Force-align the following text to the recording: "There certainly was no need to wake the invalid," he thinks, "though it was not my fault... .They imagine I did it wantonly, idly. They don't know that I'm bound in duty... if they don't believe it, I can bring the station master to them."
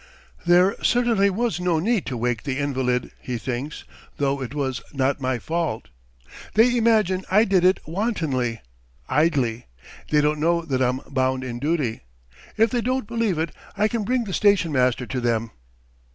"There 0.47 0.75
certainly 0.81 1.29
was 1.29 1.59
no 1.59 1.77
need 1.77 2.07
to 2.07 2.17
wake 2.17 2.41
the 2.41 2.57
invalid," 2.57 3.11
he 3.21 3.37
thinks, 3.37 3.83
"though 4.17 4.41
it 4.41 4.55
was 4.55 4.81
not 4.91 5.21
my 5.21 5.37
fault... 5.37 5.89
.They 6.55 6.75
imagine 6.75 7.23
I 7.29 7.43
did 7.43 7.63
it 7.63 7.79
wantonly, 7.85 8.61
idly. 9.07 9.67
They 10.09 10.19
don't 10.21 10.39
know 10.39 10.63
that 10.63 10.81
I'm 10.81 11.01
bound 11.07 11.43
in 11.43 11.59
duty... 11.59 12.01
if 12.57 12.71
they 12.71 12.81
don't 12.81 13.07
believe 13.07 13.37
it, 13.37 13.51
I 13.77 13.87
can 13.87 14.03
bring 14.03 14.23
the 14.23 14.33
station 14.33 14.71
master 14.71 15.05
to 15.05 15.21
them." 15.21 15.51